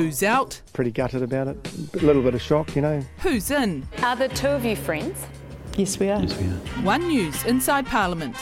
[0.00, 0.62] Who's out?
[0.72, 1.72] Pretty gutted about it.
[1.92, 3.02] A little bit of shock, you know.
[3.18, 3.86] Who's in?
[4.02, 5.26] Are the two of you friends?
[5.76, 6.22] Yes, we are.
[6.22, 6.82] Yes, we are.
[6.82, 8.34] One News Inside Parliament.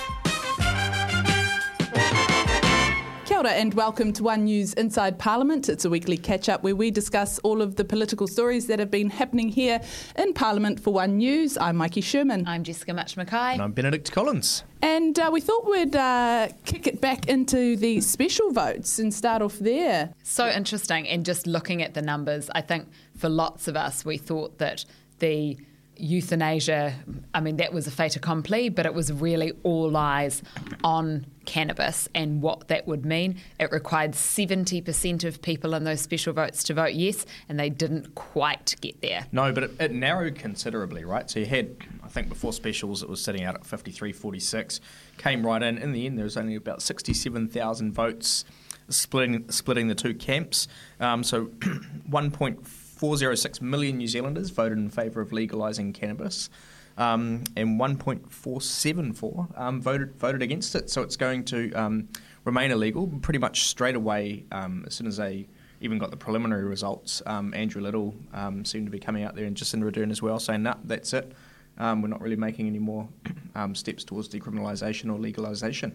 [3.39, 5.69] Kia ora and welcome to One News Inside Parliament.
[5.69, 8.91] It's a weekly catch up where we discuss all of the political stories that have
[8.91, 9.81] been happening here
[10.17, 11.57] in Parliament for One News.
[11.57, 12.49] I'm Mikey Sherman.
[12.49, 13.53] I'm Jessica Mutch McKay.
[13.53, 14.65] And I'm Benedict Collins.
[14.83, 19.41] And uh, we thought we'd uh, kick it back into the special votes and start
[19.41, 20.13] off there.
[20.25, 21.07] So interesting.
[21.07, 24.85] And just looking at the numbers, I think for lots of us, we thought that
[25.21, 25.57] the
[25.99, 26.95] euthanasia,
[27.35, 30.43] I mean, that was a fait accompli, but it was really all eyes
[30.85, 33.41] on cannabis and what that would mean.
[33.59, 38.15] It required 70% of people in those special votes to vote yes, and they didn't
[38.15, 39.27] quite get there.
[39.33, 41.29] No, but it, it narrowed considerably, right?
[41.31, 44.81] So you had, I think before specials, it was sitting out at 53 46,
[45.17, 45.79] came right in.
[45.79, 48.45] In the end, there was only about 67,000 votes
[48.89, 50.69] splitting, splitting the two camps.
[51.01, 51.47] Um, so
[52.11, 56.51] 1.4 406 million New Zealanders voted in favour of legalising cannabis.
[56.97, 60.91] Um, and 1.474 um, voted voted against it.
[60.91, 62.09] So it's going to um,
[62.45, 65.47] remain illegal pretty much straight away um, as soon as they
[65.81, 67.23] even got the preliminary results.
[67.25, 70.41] Um, Andrew Little um, seemed to be coming out there and Jacinda Ardern as well,
[70.41, 71.33] saying, "No, nah, that's it.
[71.79, 73.09] we're not really making any more
[73.75, 75.93] steps towards decriminalisation or legalisation."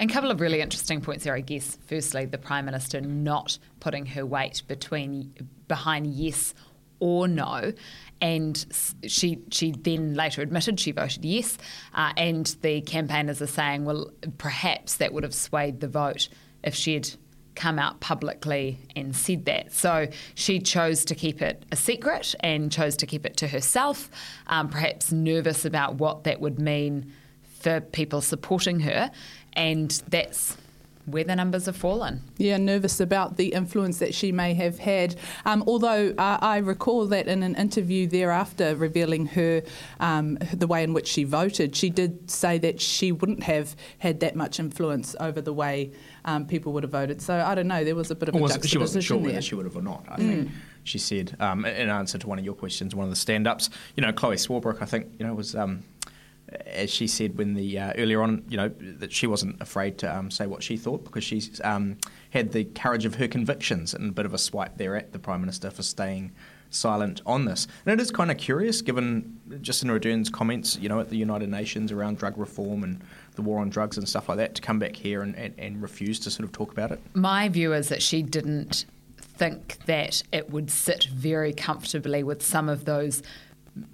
[0.00, 1.76] And a couple of really interesting points there, I guess.
[1.86, 5.34] Firstly, the Prime Minister not putting her weight between
[5.68, 6.54] behind yes
[7.00, 7.74] or no.
[8.22, 8.64] And
[9.06, 11.58] she she then later admitted she voted yes.
[11.92, 16.30] Uh, and the campaigners are saying, well, perhaps that would have swayed the vote
[16.64, 17.10] if she had
[17.54, 19.70] come out publicly and said that.
[19.70, 24.08] So she chose to keep it a secret and chose to keep it to herself,
[24.46, 27.12] um, perhaps nervous about what that would mean
[27.60, 29.10] for people supporting her
[29.54, 30.56] and that's
[31.06, 32.22] where the numbers have fallen.
[32.36, 35.16] Yeah, nervous about the influence that she may have had.
[35.44, 39.62] Um, although uh, I recall that in an interview thereafter, revealing her
[39.98, 44.20] um, the way in which she voted, she did say that she wouldn't have had
[44.20, 45.92] that much influence over the way
[46.24, 47.20] um, people would have voted.
[47.22, 47.84] So I don't know.
[47.84, 49.26] There was a bit of a juxtaposition She wasn't sure there.
[49.26, 50.04] whether she would have or not.
[50.08, 50.28] I mm.
[50.28, 50.50] think
[50.84, 53.70] she said um, in answer to one of your questions, one of the stand-ups.
[53.96, 55.82] You know, Chloe Swarbrick, I think, you know, was um,
[56.66, 60.16] as she said when the uh, earlier on, you know, that she wasn't afraid to
[60.16, 61.96] um, say what she thought because she's um,
[62.30, 65.18] had the courage of her convictions, and a bit of a swipe there at the
[65.18, 66.32] prime minister for staying
[66.70, 67.66] silent on this.
[67.84, 71.48] And it is kind of curious, given Jacinda Ardern's comments, you know, at the United
[71.48, 73.00] Nations around drug reform and
[73.34, 75.82] the war on drugs and stuff like that, to come back here and, and, and
[75.82, 77.00] refuse to sort of talk about it.
[77.14, 78.86] My view is that she didn't
[79.18, 83.22] think that it would sit very comfortably with some of those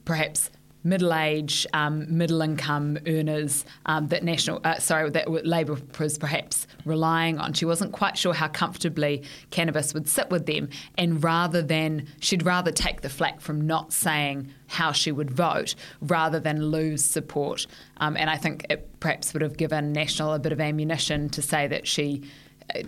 [0.04, 0.50] perhaps
[0.86, 6.66] middle age, um, middle income earners um, that national, uh, sorry, that Labor was perhaps
[6.84, 7.52] relying on.
[7.52, 12.44] She wasn't quite sure how comfortably cannabis would sit with them, and rather than she'd
[12.44, 17.66] rather take the flack from not saying how she would vote rather than lose support.
[17.98, 21.42] Um, and I think it perhaps would have given National a bit of ammunition to
[21.42, 22.22] say that she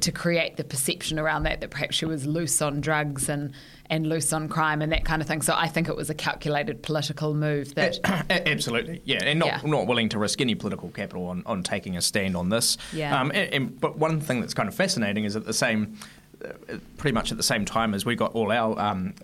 [0.01, 3.53] to create the perception around that that perhaps she was loose on drugs and
[3.91, 5.41] and loose on crime and that kind of thing.
[5.41, 7.99] So I think it was a calculated political move that
[8.31, 9.61] absolutely, yeah, and not yeah.
[9.65, 12.77] not willing to risk any political capital on, on taking a stand on this.
[12.93, 13.19] Yeah.
[13.19, 15.97] Um, and, and, but one thing that's kind of fascinating is at the same,
[16.45, 16.49] uh,
[16.97, 18.79] pretty much at the same time as we got all our.
[18.79, 19.15] Um,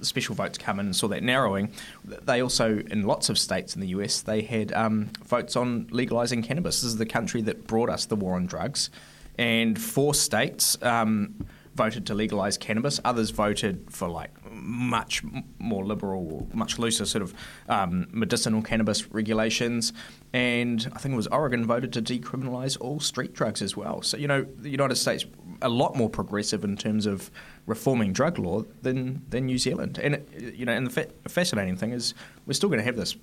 [0.00, 1.70] special votes come in and saw that narrowing.
[2.04, 6.42] They also, in lots of states in the US, they had um, votes on legalising
[6.42, 6.80] cannabis.
[6.80, 8.90] This is the country that brought us the war on drugs
[9.38, 11.34] and four states um,
[11.74, 13.00] voted to legalise cannabis.
[13.04, 15.22] Others voted for like much
[15.58, 17.34] more liberal, much looser sort of
[17.68, 19.92] um, medicinal cannabis regulations.
[20.32, 24.02] And I think it was Oregon voted to decriminalise all street drugs as well.
[24.02, 25.24] So you know, the United States
[25.62, 27.30] a lot more progressive in terms of
[27.66, 29.98] reforming drug law than than New Zealand.
[29.98, 32.14] And it, you know, and the fa- fascinating thing is
[32.46, 33.16] we're still going to have this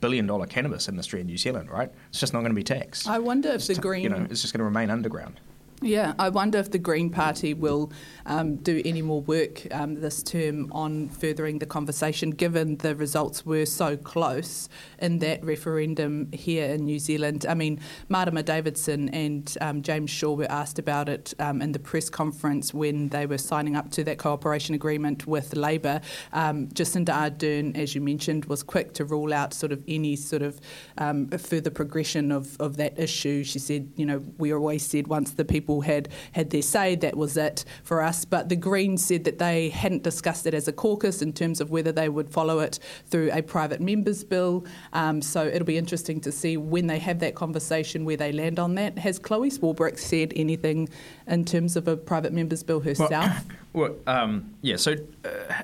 [0.00, 1.92] billion dollar cannabis industry in New Zealand, right?
[2.08, 3.06] It's just not going to be taxed.
[3.08, 5.40] I wonder if the green, you know, it's just going to remain underground.
[5.82, 7.90] Yeah, I wonder if the Green Party will
[8.26, 13.46] um, do any more work um, this term on furthering the conversation, given the results
[13.46, 14.68] were so close
[14.98, 17.46] in that referendum here in New Zealand.
[17.48, 21.78] I mean, Marama Davidson and um, James Shaw were asked about it um, in the
[21.78, 26.02] press conference when they were signing up to that cooperation agreement with Labour.
[26.34, 30.42] Um, Jacinda Ardern, as you mentioned, was quick to rule out sort of any sort
[30.42, 30.60] of
[30.98, 33.44] um, further progression of, of that issue.
[33.44, 36.96] She said, you know, we always said once the people people had had their say.
[36.96, 38.24] That was it for us.
[38.24, 41.70] But the Greens said that they hadn't discussed it as a caucus in terms of
[41.70, 44.64] whether they would follow it through a private members bill.
[44.92, 48.58] Um, so it'll be interesting to see when they have that conversation where they land
[48.58, 48.98] on that.
[48.98, 50.88] Has Chloe Swarbrick said anything
[51.26, 53.10] in terms of a private members bill herself?
[53.10, 53.40] Well,
[53.72, 54.76] Well, um, yeah.
[54.76, 55.62] So uh,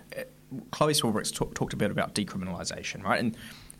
[0.70, 3.18] Chloe Swarbrick's talk, talked a bit about decriminalisation, right?
[3.18, 3.36] And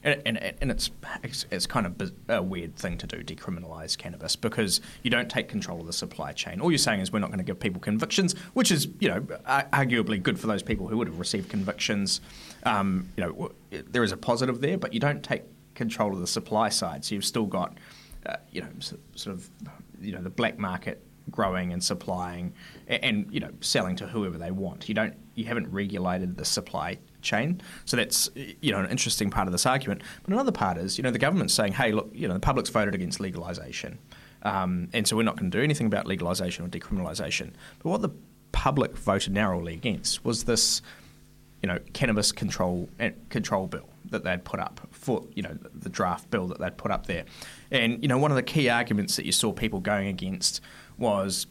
[0.07, 0.91] and, and, and it's,
[1.25, 5.49] it's, it's kind of a weird thing to do, decriminalise cannabis, because you don't take
[5.49, 6.61] control of the supply chain.
[6.61, 9.21] All you're saying is we're not going to give people convictions, which is you know
[9.21, 12.21] arguably good for those people who would have received convictions.
[12.63, 15.43] Um, you know there is a positive there, but you don't take
[15.75, 17.77] control of the supply side, so you've still got
[18.27, 19.51] uh, you know sort of
[20.01, 22.53] you know the black market growing and supplying
[22.87, 24.89] and, and, you know selling to whoever they want.
[24.89, 27.61] You don't you haven't regulated the supply chain.
[27.85, 30.03] So that's you know an interesting part of this argument.
[30.23, 32.71] But another part is you know the government's saying, hey, look, you know the public's
[32.71, 33.99] voted against legalisation,
[34.43, 37.51] um, and so we're not going to do anything about legalisation or decriminalisation.
[37.83, 38.11] But what the
[38.53, 40.81] public voted narrowly against was this,
[41.63, 45.89] you know, cannabis control eh, control bill that they'd put up for you know the
[45.89, 47.25] draft bill that they'd put up there,
[47.71, 50.61] and you know one of the key arguments that you saw people going against
[50.99, 51.47] was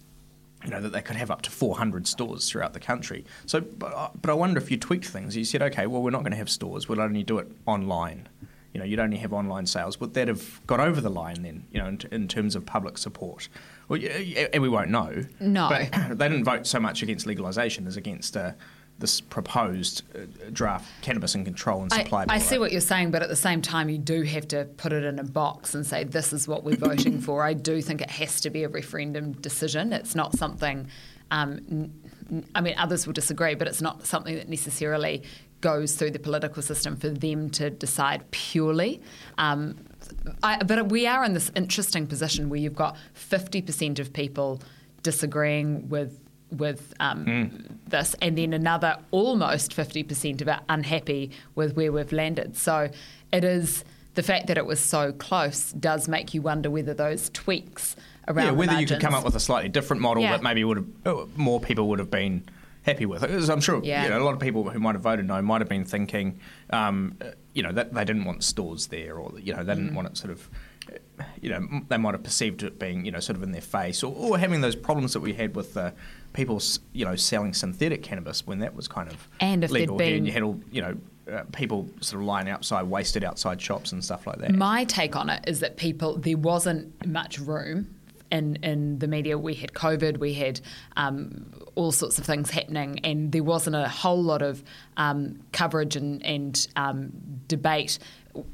[0.65, 3.23] you know, that they could have up to 400 stores throughout the country.
[3.45, 5.37] So, but, but I wonder if you tweaked things.
[5.37, 6.89] You said, okay, well, we're not going to have stores.
[6.89, 8.27] We'll only do it online.
[8.73, 10.01] You know, you'd only have online sales.
[10.01, 12.97] Would that have got over the line then, you know, in, in terms of public
[12.97, 13.47] support?
[13.87, 15.23] Well, and we won't know.
[15.39, 15.69] No.
[15.69, 18.51] But they didn't vote so much against legalisation as against uh,
[18.99, 20.19] this proposed uh,
[20.53, 22.25] draft cannabis and control and supply.
[22.29, 24.65] I, I see what you're saying, but at the same time, you do have to
[24.77, 27.43] put it in a box and say this is what we're voting for.
[27.43, 29.91] I do think it has to be a referendum decision.
[29.91, 30.87] It's not something.
[31.31, 31.91] Um,
[32.53, 35.23] I mean, others will disagree, but it's not something that necessarily
[35.61, 39.01] goes through the political system for them to decide purely.
[39.37, 39.77] Um,
[40.43, 44.61] I, but we are in this interesting position where you've got 50% of people
[45.01, 46.19] disagreeing with
[46.51, 47.77] with um, mm.
[47.87, 52.57] this, and then another almost 50% of it unhappy with where we've landed.
[52.57, 52.89] So
[53.31, 53.83] it is
[54.15, 57.95] the fact that it was so close does make you wonder whether those tweaks
[58.27, 60.31] around yeah, whether you could come up with a slightly different model yeah.
[60.31, 62.43] that maybe would have uh, more people would have been
[62.83, 63.21] happy with.
[63.21, 64.03] Because I'm sure yeah.
[64.03, 66.39] you know, a lot of people who might have voted no might have been thinking,
[66.69, 67.17] um,
[67.53, 69.95] you know, that they didn't want stores there, or you know, they didn't mm.
[69.95, 70.49] want it sort of
[71.41, 74.03] you know, they might have perceived it being, you know, sort of in their face,
[74.03, 75.93] or, or having those problems that we had with the
[76.35, 76.61] people,
[76.93, 79.97] you know, selling synthetic cannabis when that was kind of and if legal.
[79.97, 80.95] Been, and you had all, you know,
[81.31, 84.51] uh, people sort of lying outside, wasted outside shops and stuff like that.
[84.53, 87.95] My take on it is that people, there wasn't much room
[88.31, 89.37] in, in the media.
[89.37, 90.59] We had COVID, we had
[90.97, 94.63] um, all sorts of things happening, and there wasn't a whole lot of
[94.97, 97.11] um, coverage and, and um,
[97.47, 97.97] debate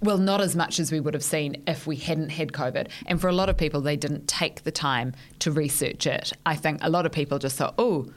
[0.02, 2.88] well, not as much as we would have seen if we hadn't had COVID.
[3.08, 6.34] And for a lot of people, they didn't take the time to research it.
[6.46, 8.08] I think a lot of people just thought, oh,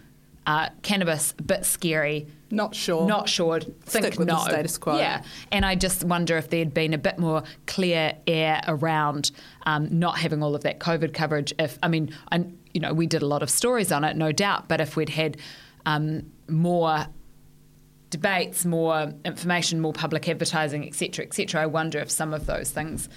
[0.47, 2.27] uh, cannabis, a bit scary.
[2.51, 3.07] Not sure.
[3.07, 3.61] Not sure.
[3.61, 4.35] Think Stick with no.
[4.35, 4.99] the status quo.
[4.99, 5.23] Yeah.
[5.51, 9.31] And I just wonder if there'd been a bit more clear air around
[9.65, 11.55] um, not having all of that COVID coverage.
[11.59, 14.33] If I mean, I, you know, we did a lot of stories on it, no
[14.33, 14.69] doubt.
[14.69, 15.39] But if we'd had
[15.87, 17.07] um, more
[18.15, 21.61] debates, more information, more public advertising, etc., etc.
[21.63, 23.09] I wonder if some of those things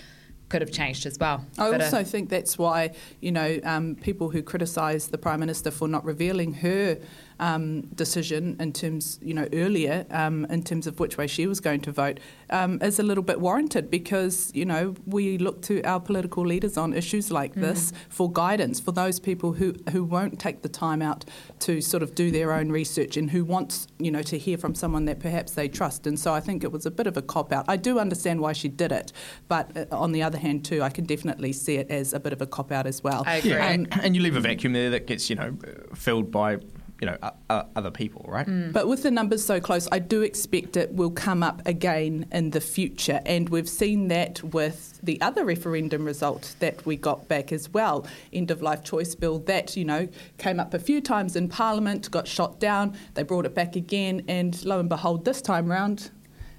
[0.50, 1.46] could have changed as well.
[1.60, 5.40] I but also uh, think that's why you know um, people who criticise the prime
[5.40, 6.98] minister for not revealing her
[7.40, 11.60] um, decision in terms, you know, earlier um, in terms of which way she was
[11.60, 12.20] going to vote
[12.50, 16.78] um, is a little bit warranted because, you know, we look to our political leaders
[16.78, 17.62] on issues like mm.
[17.62, 21.26] this for guidance for those people who, who won't take the time out
[21.60, 24.74] to sort of do their own research and who wants, you know, to hear from
[24.76, 26.08] someone that perhaps they trust.
[26.08, 27.66] And so I think it was a bit of a cop out.
[27.68, 29.12] I do understand why she did it,
[29.48, 32.34] but uh, on the other hand, too, I can definitely see it as a bit
[32.34, 33.24] of a cop out as well.
[33.26, 33.52] I agree.
[33.52, 35.58] Yeah, and, and you leave a vacuum there that gets, you know,
[35.94, 36.58] filled by
[37.02, 37.18] you know
[37.50, 38.48] uh, other people, right?
[38.48, 38.74] Mm.
[38.74, 42.52] But with the numbers so close, I do expect it will come up again in
[42.52, 47.52] the future, and we've seen that with the other referendum result that we got back
[47.52, 51.36] as well, end of life choice bill that you know came up a few times
[51.36, 52.98] in Parliament, got shot down.
[53.14, 56.12] They brought it back again, and lo and behold, this time round.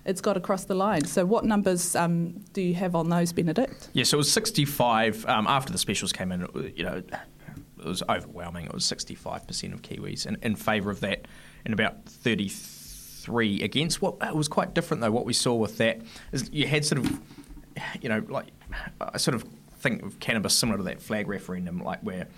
[0.05, 1.05] It's got across the line.
[1.05, 3.91] So, what numbers um, do you have on those, Benedict?
[3.93, 6.49] Yeah, so it was 65 um, after the specials came in.
[6.75, 7.13] You know, it
[7.89, 8.67] was overwhelming.
[8.67, 11.27] It was 65% of Kiwis in, in favour of that,
[11.65, 14.01] and about 33 against.
[14.01, 15.11] What it was quite different though.
[15.11, 16.01] What we saw with that
[16.33, 17.21] is you had sort of,
[18.01, 18.47] you know, like
[19.01, 19.45] I sort of
[19.79, 22.29] think of cannabis similar to that flag referendum, like where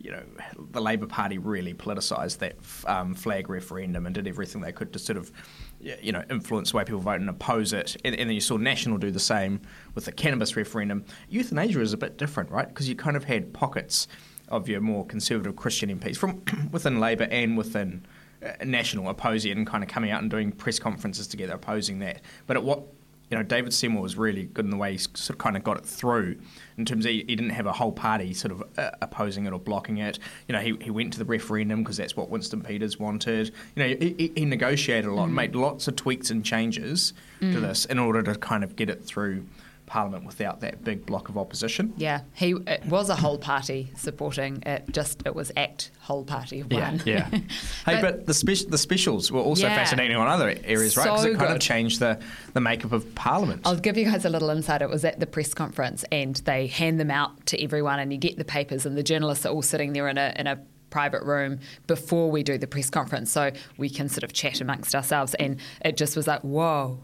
[0.00, 0.22] you know,
[0.70, 4.98] the Labor Party really politicised that um, flag referendum and did everything they could to
[4.98, 5.30] sort of,
[5.78, 7.96] you know, influence the way people vote and oppose it.
[8.02, 9.60] And, and, then you saw National do the same
[9.94, 11.04] with the cannabis referendum.
[11.28, 12.66] Euthanasia is a bit different, right?
[12.66, 14.08] Because you kind of had pockets
[14.50, 16.42] of your more conservative Christian MPs from
[16.72, 18.04] within Labor and within
[18.44, 22.20] uh, National opposing and kind of coming out and doing press conferences together opposing that.
[22.46, 22.82] But at what
[23.30, 25.62] you know, David Seymour was really good in the way he sort of kind of
[25.62, 26.36] got it through
[26.76, 29.52] in terms of he, he didn't have a whole party sort of uh, opposing it
[29.52, 30.18] or blocking it.
[30.48, 33.52] You know, he, he went to the referendum because that's what Winston Peters wanted.
[33.76, 35.34] You know, he, he negotiated a lot, mm.
[35.34, 37.52] made lots of tweaks and changes mm.
[37.52, 39.44] to this in order to kind of get it through
[39.90, 41.92] Parliament without that big block of opposition.
[41.96, 44.84] Yeah, he it was a whole party supporting it.
[44.92, 47.02] Just it was ACT whole party of one.
[47.04, 47.40] Yeah, yeah.
[47.86, 51.06] hey, but, but the spe- the specials were also yeah, fascinating on other areas, right?
[51.06, 51.56] Because so it kind good.
[51.56, 52.20] of changed the
[52.52, 53.62] the makeup of Parliament.
[53.64, 54.80] I'll give you guys a little insight.
[54.80, 58.18] It was at the press conference, and they hand them out to everyone, and you
[58.18, 61.24] get the papers, and the journalists are all sitting there in a in a private
[61.24, 65.34] room before we do the press conference so we can sort of chat amongst ourselves
[65.34, 66.98] and it just was like whoa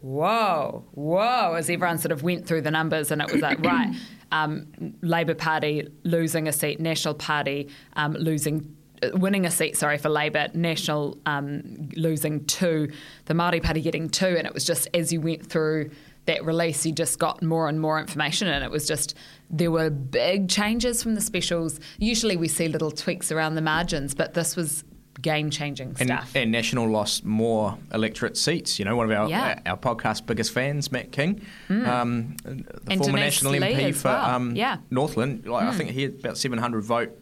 [0.00, 3.94] whoa, whoa, as everyone sort of went through the numbers and it was like, right,
[4.32, 4.66] um,
[5.02, 10.08] Labour Party losing a seat, National Party um, losing uh, winning a seat, sorry, for
[10.08, 12.90] Labour, National um, losing two,
[13.26, 15.90] the Māori Party getting two, and it was just as you went through
[16.26, 19.14] that release, you just got more and more information, and it was just
[19.50, 21.80] there were big changes from the specials.
[21.98, 24.84] Usually we see little tweaks around the margins, but this was
[25.20, 26.32] game changing stuff.
[26.34, 28.78] And, National lost more electorate seats.
[28.78, 29.60] You know, one of our yeah.
[29.66, 31.86] our, podcast biggest fans, Matt King, mm.
[31.86, 34.24] um, the and former National MP for well.
[34.24, 34.78] um, yeah.
[34.90, 35.46] Northland.
[35.46, 35.68] Like, mm.
[35.68, 37.18] I think he had about 700 vote.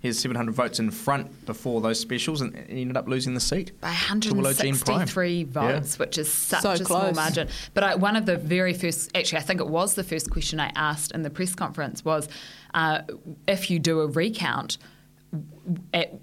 [0.00, 3.40] He has 700 votes in front before those specials and he ended up losing the
[3.40, 3.72] seat.
[3.80, 5.98] By 163 votes, yeah.
[5.98, 6.86] which is such so a close.
[6.86, 7.48] small margin.
[7.72, 10.60] But I, one of the very first, actually, I think it was the first question
[10.60, 12.28] I asked in the press conference was
[12.74, 13.00] uh,
[13.48, 14.78] if you do a recount,
[15.92, 16.14] at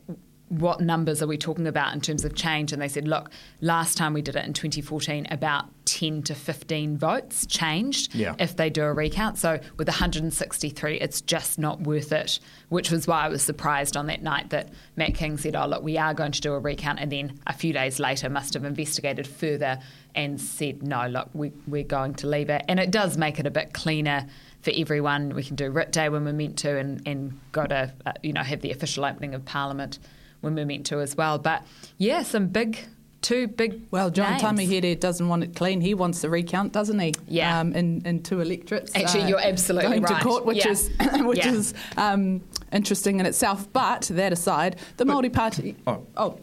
[0.59, 2.71] what numbers are we talking about in terms of change?
[2.71, 3.29] And they said, look,
[3.61, 8.35] last time we did it in 2014, about 10 to 15 votes changed yeah.
[8.39, 9.37] if they do a recount.
[9.37, 14.07] So with 163, it's just not worth it, which was why I was surprised on
[14.07, 16.99] that night that Matt King said, oh, look, we are going to do a recount.
[16.99, 19.79] And then a few days later must have investigated further
[20.15, 22.63] and said, no, look, we, we're going to leave it.
[22.67, 24.27] And it does make it a bit cleaner
[24.61, 25.33] for everyone.
[25.33, 28.33] We can do writ day when we're meant to and, and go to, uh, you
[28.33, 29.99] know, have the official opening of Parliament
[30.43, 31.37] we're meant to as well.
[31.37, 31.65] But
[31.97, 32.79] yeah, some big
[33.23, 33.81] two big.
[33.89, 34.43] Well, John names.
[34.43, 35.81] Tamihere doesn't want it clean.
[35.81, 37.15] He wants the recount, doesn't he?
[37.27, 37.59] Yeah.
[37.59, 38.95] Um, in, in two electorates.
[38.95, 40.19] Actually, uh, you're absolutely going right.
[40.19, 40.71] to court, which yeah.
[40.71, 41.53] is which yeah.
[41.53, 43.71] is um, interesting in itself.
[43.73, 45.75] But that aside, the Māori Party.
[45.87, 46.05] Oh.
[46.17, 46.39] oh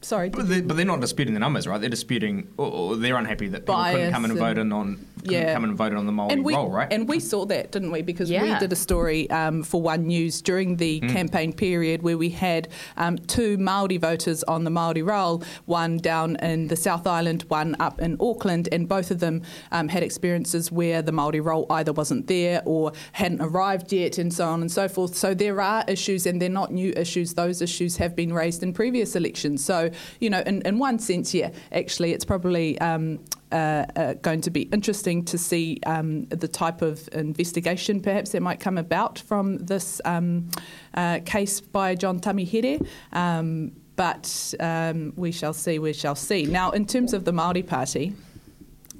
[0.00, 0.30] sorry.
[0.30, 1.80] But they're, but they're, not disputing the numbers, right?
[1.80, 5.04] They're disputing, or, or they're unhappy that people couldn't come in and, vote in on
[5.24, 5.52] yeah.
[5.52, 6.92] come and voted on the Māori and we, roll, right?
[6.92, 8.02] And we saw that, didn't we?
[8.02, 8.42] Because yeah.
[8.42, 11.10] we did a story um, for One News during the mm.
[11.10, 16.36] campaign period where we had um, two Māori voters on the Māori roll, one down
[16.36, 20.70] in the South Island, one up in Auckland, and both of them um, had experiences
[20.72, 24.70] where the Māori roll either wasn't there or hadn't arrived yet, and so on and
[24.70, 25.16] so forth.
[25.16, 27.34] So there are issues, and they're not new issues.
[27.34, 29.64] Those issues have been raised in previous elections.
[29.64, 33.18] So, you know, in, in one sense, yeah, actually, it's probably um,
[33.52, 38.42] uh, uh, going to be interesting to see um, the type of investigation perhaps that
[38.42, 40.48] might come about from this um,
[40.94, 42.84] uh, case by John Tamihere.
[43.12, 46.46] Um, but um, we shall see, we shall see.
[46.46, 48.14] Now, in terms of the Māori Party,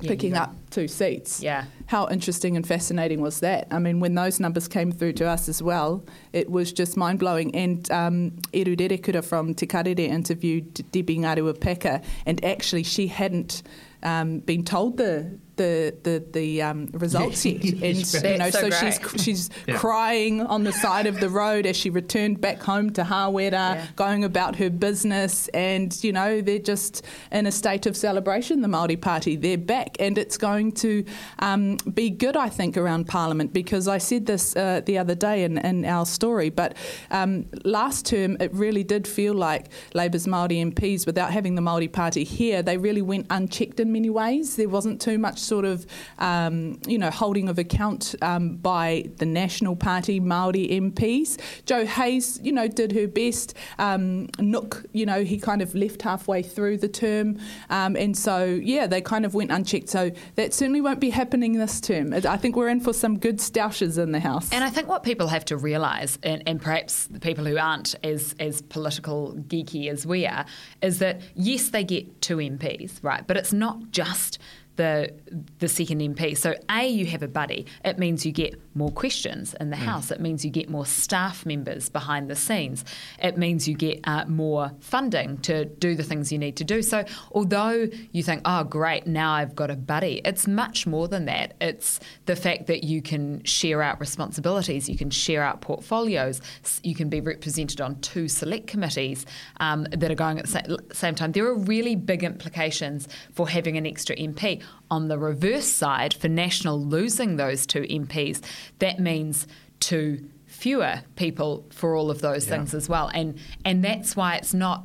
[0.00, 1.42] yeah, picking up two seats.
[1.42, 1.64] Yeah.
[1.86, 3.66] How interesting and fascinating was that?
[3.70, 7.18] I mean, when those numbers came through to us as well, it was just mind
[7.18, 7.54] blowing.
[7.54, 13.62] And um, Eru Rerekura from Te Karere interviewed Debbie Ngarewa and actually she hadn't
[14.02, 18.70] um, been told the the the, the um, results yet, and you know, so, so
[18.70, 19.76] she's she's yeah.
[19.76, 23.86] crying on the side of the road as she returned back home to Hawera, yeah.
[23.96, 28.62] going about her business, and you know they're just in a state of celebration.
[28.62, 31.04] The Maori Party, they're back, and it's going to
[31.40, 35.44] um, be good, I think, around Parliament because I said this uh, the other day
[35.44, 36.74] in, in our story, but
[37.10, 41.88] um, last term it really did feel like Labour's Maori MPs, without having the Maori
[41.88, 44.56] Party here, they really went unchecked in many ways.
[44.56, 45.84] There wasn't too much sort of,
[46.18, 51.38] um, you know, holding of account um, by the National Party Maori MPs.
[51.66, 53.54] Jo Hayes, you know, did her best.
[53.78, 57.38] Um, Nuk, you know, he kind of left halfway through the term,
[57.68, 59.88] um, and so yeah, they kind of went unchecked.
[59.88, 62.14] So that certainly won't be happening this term.
[62.14, 64.52] I think we're in for some good stoushes in the house.
[64.52, 67.96] And I think what people have to realise, and, and perhaps the people who aren't
[68.04, 70.44] as as political geeky as we are,
[70.80, 74.38] is that yes, they get two MPs, right, but it's not just
[74.76, 75.12] the
[75.58, 76.36] the second MP.
[76.36, 77.66] So a you have a buddy.
[77.84, 79.80] It means you get more questions in the mm.
[79.80, 80.10] house.
[80.10, 82.84] It means you get more staff members behind the scenes.
[83.22, 86.82] It means you get uh, more funding to do the things you need to do.
[86.82, 91.26] So although you think, oh great, now I've got a buddy, it's much more than
[91.26, 91.54] that.
[91.60, 96.40] It's the fact that you can share out responsibilities, you can share out portfolios,
[96.82, 99.26] you can be represented on two select committees
[99.58, 101.32] um, that are going at the same time.
[101.32, 106.28] There are really big implications for having an extra MP on the reverse side, for
[106.28, 108.42] National losing those two MPs,
[108.78, 109.46] that means
[109.78, 112.56] two fewer people for all of those yeah.
[112.56, 113.10] things as well.
[113.14, 114.84] And and that's why it's not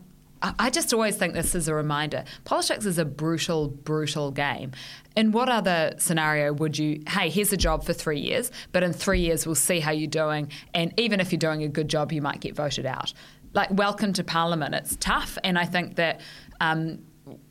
[0.60, 2.24] I just always think this is a reminder.
[2.44, 4.74] Politics is a brutal, brutal game.
[5.16, 8.94] In what other scenario would you, hey, here's a job for three years, but in
[8.94, 12.12] three years we'll see how you're doing, and even if you're doing a good job,
[12.12, 13.14] you might get voted out.
[13.54, 14.76] Like, welcome to Parliament.
[14.76, 16.20] It's tough, and I think that
[16.60, 17.00] um,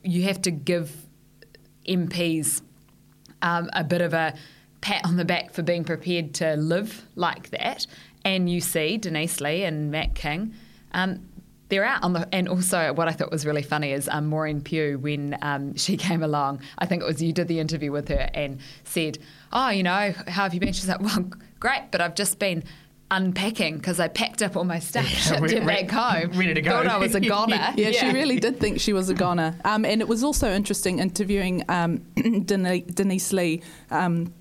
[0.02, 1.03] you have to give
[1.88, 2.62] MPs
[3.42, 4.34] um, a bit of a
[4.80, 7.86] pat on the back for being prepared to live like that.
[8.24, 10.54] And you see Denise Lee and Matt King.
[10.92, 11.28] Um,
[11.68, 14.60] they're out on the, and also what I thought was really funny is um, Maureen
[14.60, 16.60] Pugh when um, she came along.
[16.78, 19.18] I think it was you did the interview with her and said,
[19.52, 22.64] "Oh, you know, how have you been?" She's like, "Well, great, but I've just been."
[23.14, 26.38] Unpacking because I packed up all my stuff, yeah, shipped it back home.
[26.38, 26.70] Ready to go.
[26.70, 27.56] Thought I was a goner.
[27.56, 29.56] yeah, yeah, she really did think she was a goner.
[29.64, 31.98] Um, and it was also interesting interviewing um,
[32.44, 33.62] Denise Lee.
[33.90, 34.32] Um,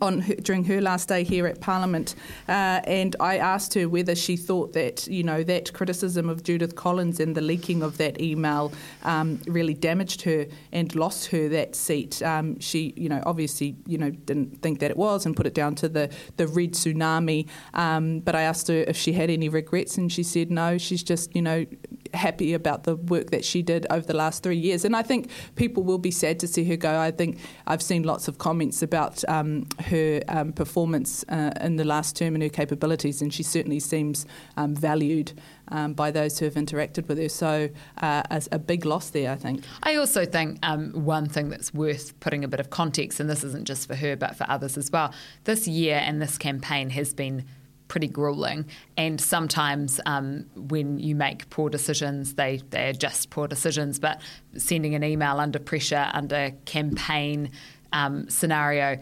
[0.00, 2.14] on her, during her last day here at Parliament,
[2.48, 6.76] uh, and I asked her whether she thought that you know that criticism of Judith
[6.76, 11.74] Collins and the leaking of that email um, really damaged her and lost her that
[11.74, 12.22] seat.
[12.22, 15.54] Um, she, you know, obviously, you know, didn't think that it was and put it
[15.54, 17.48] down to the the red tsunami.
[17.74, 20.78] Um, but I asked her if she had any regrets, and she said no.
[20.78, 21.66] She's just, you know,
[22.14, 24.84] happy about the work that she did over the last three years.
[24.84, 26.98] And I think people will be sad to see her go.
[26.98, 31.84] I think I've seen lots of comments about um, her um, performance uh, in the
[31.84, 34.26] last term and her capabilities, and she certainly seems
[34.56, 35.32] um, valued
[35.68, 37.28] um, by those who have interacted with her.
[37.28, 39.64] So, uh, a big loss there, I think.
[39.82, 43.44] I also think um, one thing that's worth putting a bit of context, and this
[43.44, 45.12] isn't just for her but for others as well.
[45.44, 47.44] This year and this campaign has been
[47.90, 48.64] pretty grueling.
[48.96, 53.98] And sometimes um, when you make poor decisions, they, they're just poor decisions.
[53.98, 54.22] But
[54.56, 57.50] sending an email under pressure, under campaign
[57.92, 58.98] um, scenario,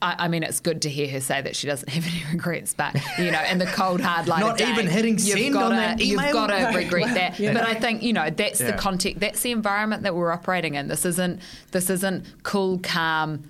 [0.00, 2.94] I, mean, it's good to hear her say that she doesn't have any regrets, but
[3.18, 5.76] you know, in the cold hard light not of day, even hitting send gotta, on
[5.76, 6.24] that email.
[6.24, 7.38] You've got to regret that.
[7.38, 7.52] yeah.
[7.52, 8.70] But I think you know that's yeah.
[8.70, 10.88] the context, that's the environment that we're operating in.
[10.88, 11.40] This isn't
[11.72, 13.42] this isn't cool, calm,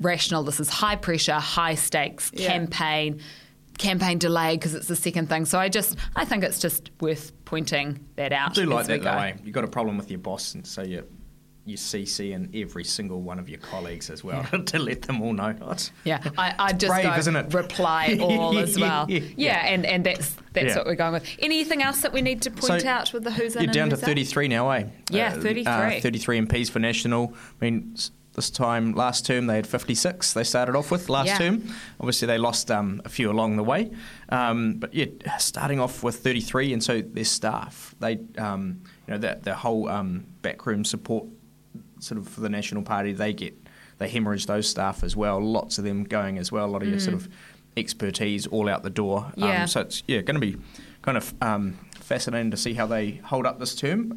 [0.00, 0.44] rational.
[0.44, 2.48] This is high pressure, high stakes yeah.
[2.48, 3.20] campaign
[3.82, 5.44] campaign delayed because it's the second thing.
[5.44, 8.50] So I just I think it's just worth pointing that out.
[8.50, 9.34] I do like that way.
[9.44, 11.06] You've got a problem with your boss, and so you
[11.64, 14.58] you CC in every single one of your colleagues as well yeah.
[14.66, 15.54] to let them all know.
[15.62, 17.54] Oh, yeah, I, I just brave, isn't it?
[17.54, 19.08] reply all as well.
[19.08, 20.78] yeah, yeah, and, and that's that's yeah.
[20.78, 21.28] what we're going with.
[21.38, 23.64] Anything else that we need to point so out with the who's in?
[23.64, 24.86] You're down to 33 now, eh?
[25.10, 25.64] Yeah, uh, 33.
[25.64, 27.34] Uh, 33 MPs for national.
[27.60, 27.96] I mean
[28.34, 31.38] this time last term they had 56 they started off with last yeah.
[31.38, 33.90] term obviously they lost um, a few along the way
[34.30, 35.06] um, but yeah
[35.38, 39.88] starting off with 33 and so their staff they um, you know that the whole
[39.88, 41.26] um, backroom support
[42.00, 43.54] sort of for the national party they get
[43.98, 46.88] they hemorrhage those staff as well lots of them going as well a lot of
[46.88, 46.92] mm.
[46.92, 47.28] your sort of
[47.76, 49.64] expertise all out the door um, yeah.
[49.64, 50.56] so it's yeah going to be
[51.02, 54.12] kind of um, fascinating to see how they hold up this term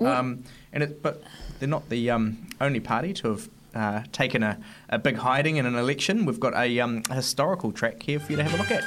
[0.72, 1.24] and it, but
[1.60, 2.12] they're not the
[2.60, 4.58] only party to have uh, taken a,
[4.90, 6.26] a big hiding in an election.
[6.26, 8.84] We've got a, um, a historical track here for you to have a look at.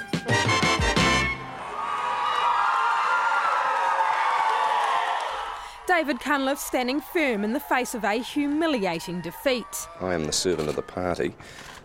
[5.86, 9.88] David Cunliffe standing firm in the face of a humiliating defeat.
[10.00, 11.34] I am the servant of the party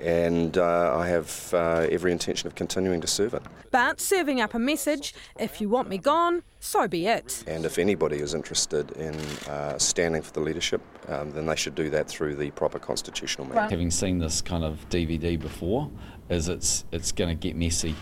[0.04, 3.42] and uh, I have uh, every intention of continuing to serve it.
[3.72, 7.44] But serving up a message if you want me gone, so be it.
[7.48, 9.16] And if anybody is interested in
[9.50, 13.48] uh, standing for the leadership, um, then they should do that through the proper constitutional
[13.48, 13.72] means.
[13.72, 15.90] Having seen this kind of DVD before,
[16.30, 17.96] is it's it's going to get messy.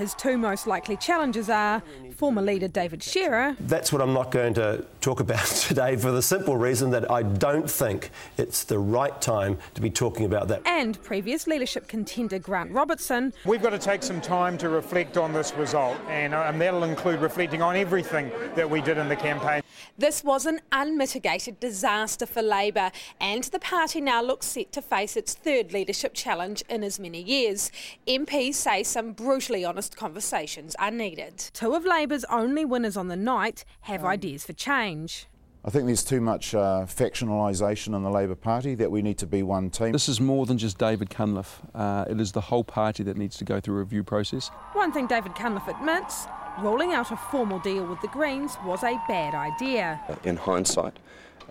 [0.00, 1.82] His two most likely challengers are
[2.16, 3.54] former leader David Shearer.
[3.60, 7.22] That's what I'm not going to talk about today for the simple reason that I
[7.22, 8.08] don't think
[8.38, 10.62] it's the right time to be talking about that.
[10.64, 13.34] And previous leadership contender Grant Robertson.
[13.44, 17.20] We've got to take some time to reflect on this result, and um, that'll include
[17.20, 19.60] reflecting on everything that we did in the campaign.
[19.98, 25.14] This was an unmitigated disaster for Labour, and the party now looks set to face
[25.14, 27.70] its third leadership challenge in as many years.
[28.06, 31.38] MPs say some brutally honest conversations are needed.
[31.52, 35.26] Two of Labour Labour's only winners on the night have um, ideas for change.
[35.64, 39.26] I think there's too much uh, factionalisation in the Labor Party that we need to
[39.26, 39.92] be one team.
[39.92, 41.60] This is more than just David Cunliffe.
[41.72, 44.48] Uh, it is the whole party that needs to go through a review process.
[44.72, 46.26] One thing David Cunliffe admits
[46.60, 50.00] rolling out a formal deal with the Greens was a bad idea.
[50.24, 50.98] In hindsight,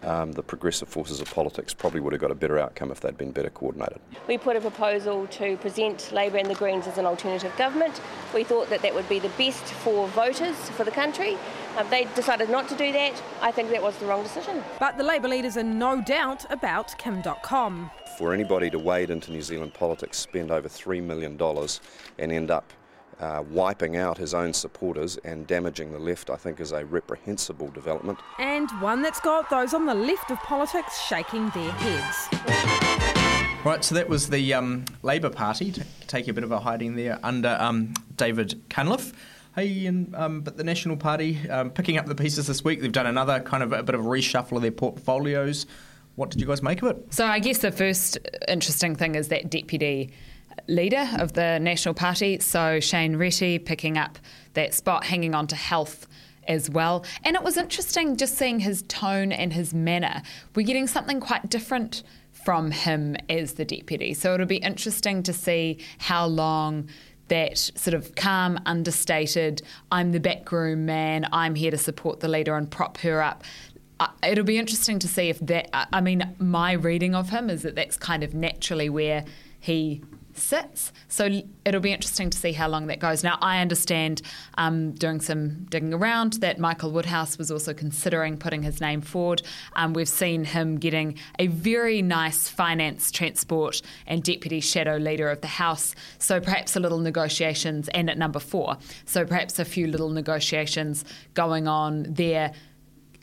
[0.04, 3.18] um, the progressive forces of politics probably would have got a better outcome if they'd
[3.18, 4.00] been better coordinated.
[4.28, 8.00] We put a proposal to present Labor and the Greens as an alternative government.
[8.34, 11.38] We thought that that would be the best for voters for the country.
[11.78, 13.22] Um, they decided not to do that.
[13.42, 14.64] I think that was the wrong decision.
[14.80, 19.32] But the Labor leaders are no doubt about Kim Dotcom for anybody to wade into
[19.32, 21.40] New Zealand politics, spend over $3 million,
[22.18, 22.74] and end up
[23.20, 27.70] uh, wiping out his own supporters and damaging the left, I think, is a reprehensible
[27.70, 28.20] development.
[28.40, 32.28] And one that's got those on the left of politics shaking their heads.
[33.66, 36.96] Right, so that was the um, Labour Party t- taking a bit of a hiding
[36.96, 39.12] there under um, David Cunliffe.
[39.54, 42.80] Hey, and, um, but the National Party um, picking up the pieces this week.
[42.80, 45.66] They've done another kind of a bit of a reshuffle of their portfolios.
[46.16, 47.14] What did you guys make of it?
[47.14, 50.12] So I guess the first interesting thing is that deputy
[50.68, 54.20] leader of the National Party, so Shane Reti picking up
[54.54, 56.08] that spot, hanging on to health
[56.48, 57.06] as well.
[57.24, 60.22] And it was interesting just seeing his tone and his manner.
[60.56, 64.14] We're getting something quite different from him as the deputy.
[64.14, 66.90] So it'll be interesting to see how long
[67.28, 72.56] that sort of calm, understated, I'm the backroom man, I'm here to support the leader
[72.56, 73.44] and prop her up.
[74.00, 77.62] Uh, it'll be interesting to see if that, I mean, my reading of him is
[77.64, 79.26] that that's kind of naturally where
[79.60, 80.02] he
[80.39, 80.91] sits.
[81.08, 83.23] So it'll be interesting to see how long that goes.
[83.23, 84.21] Now, I understand
[84.58, 89.41] um, doing some digging around that Michael Woodhouse was also considering putting his name forward.
[89.75, 95.41] Um, we've seen him getting a very nice finance, transport, and deputy shadow leader of
[95.41, 95.95] the House.
[96.17, 98.78] So perhaps a little negotiations, and at number four.
[99.06, 102.54] So perhaps a few little negotiations going on there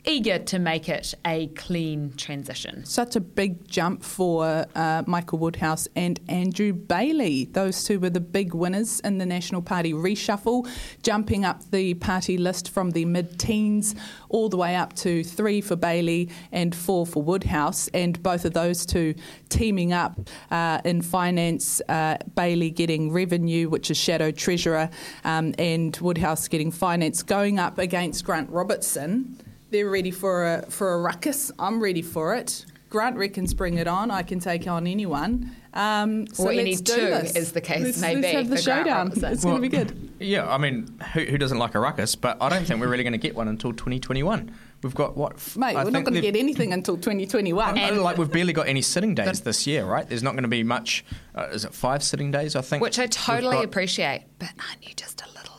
[0.07, 2.85] eager to make it a clean transition.
[2.85, 7.45] Such a big jump for uh, Michael Woodhouse and Andrew Bayly.
[7.45, 10.67] Those two were the big winners in the National Party reshuffle,
[11.03, 13.95] jumping up the party list from the mid teens
[14.29, 17.89] all the way up to three for Bayly and four for Woodhouse.
[17.89, 19.13] And both of those two
[19.49, 20.17] teaming up
[20.49, 24.89] uh, in finance, uh, Bayly getting revenue, which is shadow treasurer,
[25.25, 29.37] um, and Woodhouse getting finance, going up against Grant Robertson
[29.69, 31.51] they're ready for a for a ruckus.
[31.59, 32.65] I'm ready for it.
[32.89, 34.11] Grant reckons bring it on.
[34.11, 35.53] I can take on anyone.
[35.73, 37.35] Um, so or any two, this.
[37.35, 38.33] as the case let's, may let's be.
[38.33, 39.11] have the showdown.
[39.11, 40.11] It's well, going to be good.
[40.19, 42.15] Yeah, I mean, who, who, doesn't like a ruckus?
[42.15, 44.55] But I don't think we're really going to get one until 2021.
[44.81, 45.55] We've got what?
[45.57, 47.77] Mate, I we're not going to get anything until 2021.
[47.77, 50.07] And like we've barely got any sitting days this year, right?
[50.07, 51.03] There's not going to be much.
[51.35, 52.55] Uh, is it five sitting days?
[52.55, 52.81] I think.
[52.81, 54.23] Which I totally appreciate.
[54.39, 55.56] But aren't you just a little?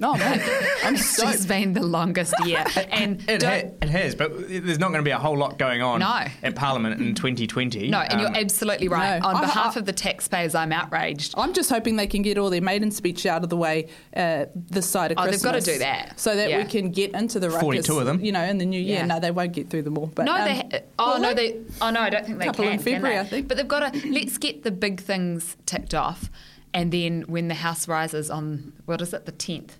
[0.00, 0.40] No, man,
[0.84, 1.28] I'm so.
[1.28, 4.14] It's been the longest year, and it, ha- it, has.
[4.14, 6.24] But there's not going to be a whole lot going on no.
[6.42, 7.90] in Parliament in 2020.
[7.90, 9.20] No, and um, you're absolutely right.
[9.20, 9.28] No.
[9.28, 11.34] On I, behalf I, of the taxpayers, I'm outraged.
[11.36, 14.46] I'm just hoping they can get all their maiden speech out of the way uh,
[14.54, 15.42] this side of oh, Christmas.
[15.42, 16.58] they've got to do that so that yeah.
[16.58, 17.62] we can get into the ruckus.
[17.62, 18.98] 42 of them, you know, in the new year.
[18.98, 19.06] Yeah.
[19.06, 20.06] No, they won't get through them all.
[20.06, 20.84] But no, um, they.
[21.00, 21.58] Oh well, no, they.
[21.82, 22.74] Oh no, I don't think they couple can.
[22.74, 23.48] in February, can I think.
[23.48, 24.08] But they've got to.
[24.08, 26.30] Let's get the big things ticked off,
[26.72, 29.72] and then when the House rises on what is it, the 10th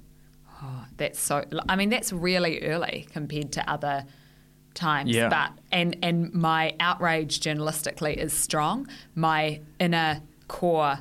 [0.63, 1.45] Oh, that's so.
[1.69, 4.05] I mean, that's really early compared to other
[4.75, 5.11] times.
[5.11, 5.29] Yeah.
[5.29, 8.89] But and and my outrage journalistically is strong.
[9.15, 10.99] My inner core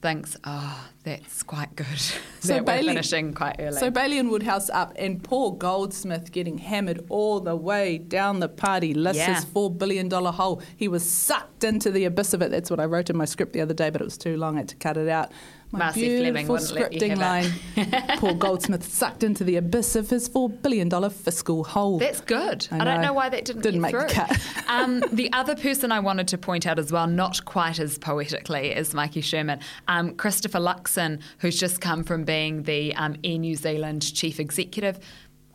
[0.00, 1.86] thinks, oh, that's quite good.
[2.40, 3.76] So that Bayly, we're finishing quite early.
[3.76, 8.48] So Bayly and Woodhouse up, and Paul Goldsmith getting hammered all the way down the
[8.48, 9.18] party list.
[9.18, 9.34] Yeah.
[9.34, 10.62] His four billion dollar hole.
[10.76, 12.52] He was sucked into the abyss of it.
[12.52, 14.54] That's what I wrote in my script the other day, but it was too long.
[14.54, 15.32] I had to cut it out.
[15.70, 18.16] My Marcy Fleming beautiful you scripting line.
[18.18, 21.98] Paul Goldsmith sucked into the abyss of his four billion dollar fiscal hole.
[21.98, 22.66] That's good.
[22.70, 23.12] I, I don't know.
[23.12, 24.40] why that didn't, Didn't make the cut.
[24.68, 28.72] um, the other person I wanted to point out as well, not quite as poetically
[28.72, 33.54] as Mikey Sherman, um, Christopher Luxon, who's just come from being the um, Air New
[33.54, 34.98] Zealand chief executive.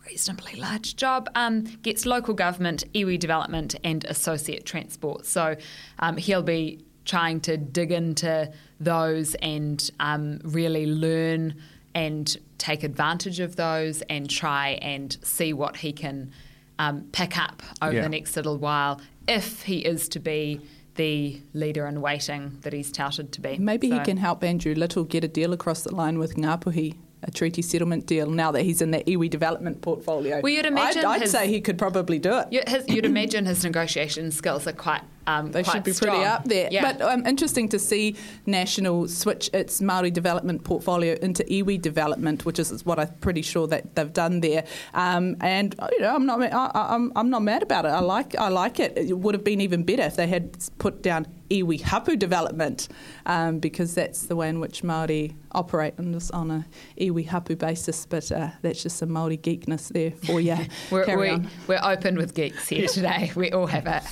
[0.05, 5.25] Reasonably large job, um, gets local government, iwi development, and associate transport.
[5.25, 5.55] So
[5.97, 11.55] um, he'll be trying to dig into those and um, really learn
[11.95, 16.31] and take advantage of those and try and see what he can
[16.79, 18.01] um, pick up over Yeah.
[18.03, 20.59] the next little while if he is to be
[20.95, 23.57] the leader in waiting that he's touted to be.
[23.57, 27.31] Maybe he can help Andrew Little get a deal across the line with Ngapuhi, a
[27.31, 30.39] treaty settlement deal, now that he's in the iwi development portfolio.
[30.41, 32.47] Well, you'd imagine I'd, I'd his- say he could probably do it.
[32.51, 35.01] You- his- You'd imagine his negotiation skills are quite.
[35.27, 36.15] Um, They should be strong.
[36.17, 36.69] pretty up there.
[36.71, 36.91] Yeah.
[36.91, 42.59] But um, interesting to see National switch its Maori development portfolio into iwi development, which
[42.59, 44.65] is what I'm pretty sure that they've done there.
[44.93, 47.89] Um, and you know, I'm not, I, I'm, I'm not mad about it.
[47.89, 48.97] I like, I like it.
[48.97, 52.87] It would have been even better if they had put down iwi hapu development,
[53.25, 56.65] um, because that's the way in which Maori operate on this on a
[56.99, 58.05] iwi hapu basis.
[58.05, 60.57] But uh, that's just some Maori geekness there for you.
[60.91, 63.31] we're, we, we're open with geeks here today.
[63.35, 64.03] We all have it.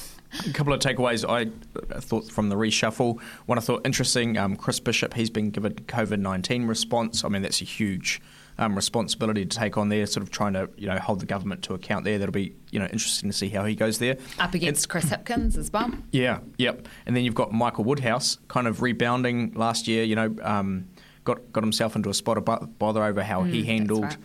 [0.48, 1.52] A couple of takeaways I
[2.00, 3.22] thought from the reshuffle.
[3.46, 4.38] One I thought interesting.
[4.38, 7.24] Um, Chris Bishop, he's been given COVID nineteen response.
[7.24, 8.22] I mean, that's a huge
[8.58, 11.64] um, responsibility to take on there, sort of trying to you know hold the government
[11.64, 12.18] to account there.
[12.18, 14.18] That'll be you know interesting to see how he goes there.
[14.40, 15.92] Up against and, Chris Hipkins as well.
[16.12, 16.88] Yeah, yep.
[17.06, 20.04] And then you've got Michael Woodhouse, kind of rebounding last year.
[20.04, 20.88] You know, um,
[21.24, 24.18] got got himself into a spot of bother over how mm, he handled.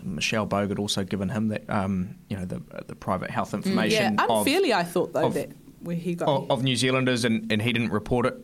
[0.00, 0.06] Right.
[0.06, 3.64] Michelle Boag also given him that, um, you know, the the private health mm.
[3.64, 4.14] information.
[4.14, 7.24] Yeah, unfairly, of, I thought though of, that where he got of, of New Zealanders,
[7.24, 8.36] and, and he didn't report it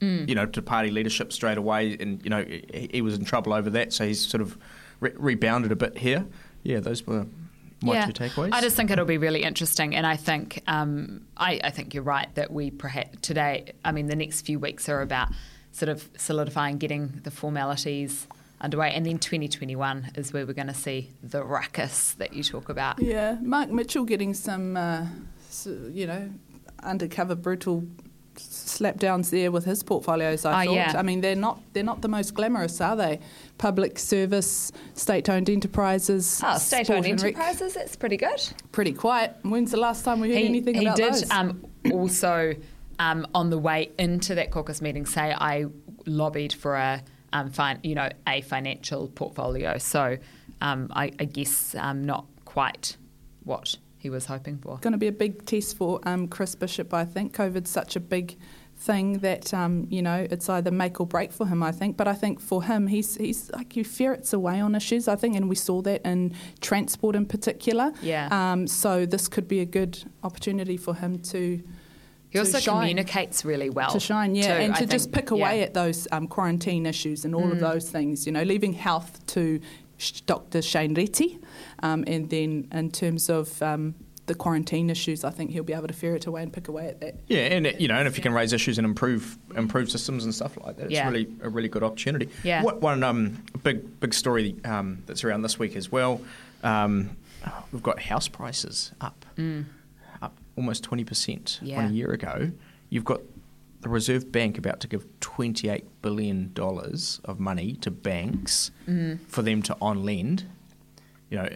[0.00, 0.28] mm.
[0.28, 3.52] you know, to party leadership straight away, and you know he, he was in trouble
[3.52, 4.58] over that, so he's sort of
[5.00, 6.26] re- rebounded a bit here.
[6.62, 7.26] Yeah, those were
[7.82, 8.06] my yeah.
[8.06, 8.52] two takeaways.
[8.52, 12.02] I just think it'll be really interesting, and I think um, I, I, think you're
[12.02, 13.72] right that we perhaps today.
[13.84, 15.28] I mean, the next few weeks are about
[15.72, 18.26] sort of solidifying, getting the formalities
[18.60, 22.68] underway, and then 2021 is where we're going to see the ruckus that you talk
[22.68, 23.00] about.
[23.00, 25.06] Yeah, Mark Mitchell getting some, uh,
[25.64, 26.30] you know,
[26.82, 27.84] undercover brutal
[28.36, 30.44] slapdowns there with his portfolios.
[30.44, 30.74] I oh, thought.
[30.74, 30.92] Yeah.
[30.96, 33.20] I mean, they're not they're not the most glamorous, are they?
[33.58, 36.40] Public service, state-owned enterprises.
[36.44, 37.74] Oh, state-owned enterprises.
[37.74, 38.40] That's pretty good.
[38.72, 39.36] Pretty quiet.
[39.42, 41.30] When's the last time we heard he, anything he about did, those?
[41.30, 42.54] Um, also,
[42.98, 45.66] um, on the way into that caucus meeting, say I
[46.06, 49.78] lobbied for a um, fin- you know a financial portfolio.
[49.78, 50.18] So
[50.60, 52.96] um, I, I, guess um, not quite
[53.44, 54.74] what he was hoping for.
[54.74, 57.34] It's Going to be a big test for um, Chris Bishop, I think.
[57.34, 58.36] COVID's such a big
[58.76, 61.62] thing that um, you know it's either make or break for him.
[61.62, 65.08] I think, but I think for him, he's he's like he ferrets away on issues.
[65.08, 67.92] I think, and we saw that in transport in particular.
[68.02, 68.28] Yeah.
[68.30, 71.62] Um, so this could be a good opportunity for him to.
[72.30, 72.80] He also shine.
[72.80, 73.90] communicates really well.
[73.90, 75.66] To shine, yeah, too, and to I just think, pick away yeah.
[75.66, 77.52] at those um, quarantine issues and all mm.
[77.52, 78.26] of those things.
[78.26, 79.60] You know, leaving health to
[80.26, 80.62] Dr.
[80.62, 81.38] Shane Reti,
[81.82, 83.94] um, and then in terms of um,
[84.28, 87.00] the quarantine issues, I think he'll be able to ferret away and pick away at
[87.00, 87.16] that.
[87.26, 90.34] Yeah, and you know, and if you can raise issues and improve improve systems and
[90.34, 91.08] stuff like that, it's yeah.
[91.08, 92.28] really a really good opportunity.
[92.44, 92.62] Yeah.
[92.62, 96.20] What, one um, big big story um, that's around this week as well.
[96.62, 97.16] Um,
[97.72, 99.64] we've got house prices up, mm.
[100.58, 101.78] Almost twenty percent yeah.
[101.78, 102.50] on a year ago.
[102.90, 103.20] You've got
[103.80, 106.52] the Reserve Bank about to give $28 billion
[107.24, 109.20] of money to banks mm.
[109.28, 110.44] for them to on lend,
[111.30, 111.48] you know,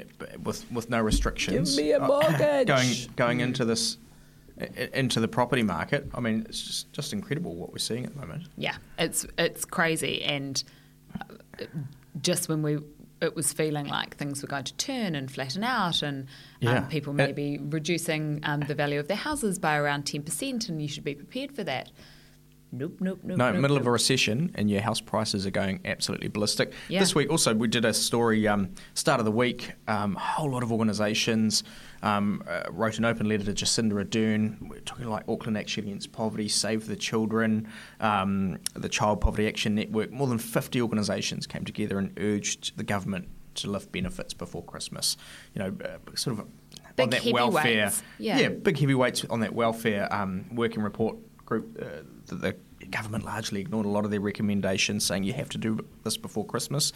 [0.43, 1.75] with, with no restrictions.
[1.75, 2.67] Give me a uh, mortgage.
[2.69, 3.43] going, going mm.
[3.43, 3.99] into this
[4.93, 6.09] into the property market.
[6.15, 8.45] I mean, it's just, just incredible what we're seeing at the moment.
[8.57, 10.62] Yeah, it's it's crazy, and
[11.19, 11.65] uh,
[12.21, 12.79] just when we
[13.23, 16.29] it was feeling like things were going to turn and flatten out, and um,
[16.61, 16.79] yeah.
[16.79, 20.69] um, people may be reducing um, the value of their houses by around ten percent,
[20.69, 21.91] and you should be prepared for that.
[22.75, 23.37] Nope, nope, nope.
[23.37, 23.83] No, nope, middle nope.
[23.83, 26.73] of a recession and your house prices are going absolutely ballistic.
[26.89, 27.01] Yeah.
[27.01, 30.51] This week also we did a story, um, start of the week, um, a whole
[30.51, 31.65] lot of organisations
[32.03, 34.69] um, uh, wrote an open letter to Jacinda Ardern.
[34.69, 37.69] We're talking like Auckland Action Against Poverty, Save the Children,
[38.01, 40.11] um, the Child Poverty Action Network.
[40.11, 45.17] More than 50 organisations came together and urged the government to lift benefits before Christmas.
[45.55, 46.47] You know, uh, sort of
[46.97, 47.93] big on that welfare.
[48.19, 48.38] Yeah.
[48.38, 48.49] yeah.
[48.49, 51.79] big heavyweights on that welfare um, working report group.
[51.81, 52.57] Uh, the
[52.91, 56.45] government largely ignored a lot of their recommendations, saying you have to do this before
[56.45, 56.93] Christmas.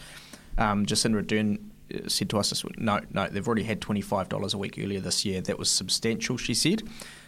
[0.57, 1.59] Um, Jacinda Ardern
[2.07, 5.41] said to us, no, no, they've already had $25 a week earlier this year.
[5.41, 6.83] That was substantial, she said.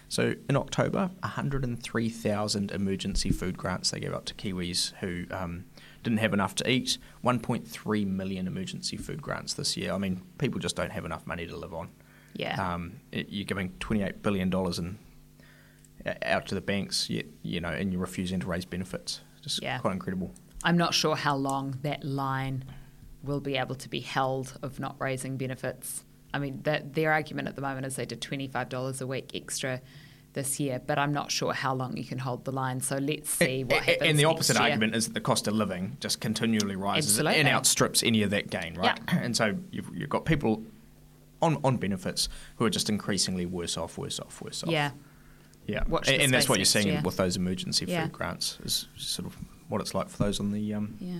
[0.09, 5.65] So in October, 103,000 emergency food grants they gave out to Kiwis who um,
[6.03, 6.97] didn't have enough to eat.
[7.23, 9.93] 1.3 million emergency food grants this year.
[9.93, 11.89] I mean, people just don't have enough money to live on.
[12.33, 12.73] Yeah.
[12.73, 14.97] Um, it, you're giving $28 billion in
[16.23, 19.21] out to the banks, yet you know, and you're refusing to raise benefits.
[19.41, 19.77] Just yeah.
[19.79, 20.31] quite incredible.
[20.63, 22.65] I'm not sure how long that line
[23.23, 26.03] will be able to be held of not raising benefits.
[26.33, 29.81] I mean, that, their argument at the moment is they did $25 a week extra
[30.33, 32.81] this year, but I'm not sure how long you can hold the line.
[32.81, 34.09] So let's see what happens.
[34.09, 34.63] And the opposite year.
[34.63, 37.39] argument is that the cost of living just continually rises Absolutely.
[37.39, 38.99] and outstrips any of that gain, right?
[39.07, 39.19] Yeah.
[39.19, 40.63] And so you've, you've got people
[41.41, 44.69] on, on benefits who are just increasingly worse off, worse off, worse off.
[44.69, 44.91] Yeah.
[45.65, 48.03] Yeah, and, and that's what you're seeing with those emergency yeah.
[48.03, 51.19] food grants is sort of what it's like for those on the um, yeah.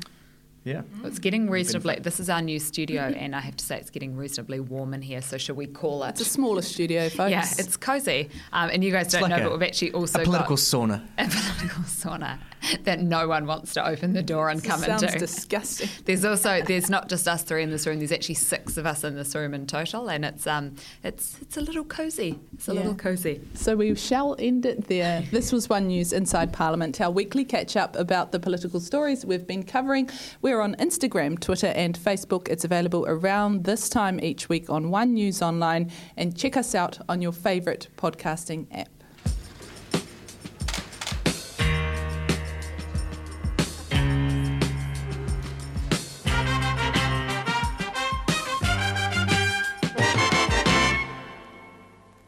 [0.69, 0.82] Yeah.
[1.03, 1.95] It's getting reasonably.
[1.99, 5.01] This is our new studio, and I have to say it's getting reasonably warm in
[5.01, 5.21] here.
[5.21, 6.10] So should we call it?
[6.10, 7.32] It's a smaller studio, folks.
[7.32, 8.29] Yeah, it's cozy.
[8.53, 10.60] Um, and you guys don't like know, a, but we've actually also a political got
[10.60, 11.08] sauna.
[11.17, 12.39] A political sauna
[12.84, 15.19] that no one wants to open the door and this come sounds into.
[15.19, 15.89] Sounds disgusting.
[16.05, 17.99] There's also there's not just us three in this room.
[17.99, 21.58] There's actually six of us in this room in total, and it's um it's it's
[21.58, 22.39] a little cozy.
[22.53, 22.79] It's a yeah.
[22.79, 23.41] little cozy.
[23.53, 25.23] So we shall end it there.
[25.39, 29.47] This was One News Inside Parliament, our weekly catch up about the political stories we've
[29.47, 30.10] been covering.
[30.41, 31.19] We're on Instagram.
[31.19, 32.47] Instagram, Twitter, and Facebook.
[32.47, 35.91] It's available around this time each week on One News Online.
[36.17, 38.99] And check us out on your favourite podcasting app.